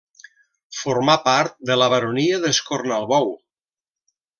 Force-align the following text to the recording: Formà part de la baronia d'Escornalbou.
Formà 0.77 1.17
part 1.27 1.55
de 1.71 1.77
la 1.83 1.91
baronia 1.97 2.43
d'Escornalbou. 2.47 3.35